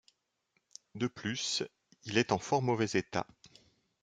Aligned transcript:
De 0.95 1.05
plus, 1.05 1.61
il 2.05 2.17
est 2.17 2.31
en 2.31 2.39
fort 2.39 2.63
mauvais 2.63 2.87
état. 2.95 3.27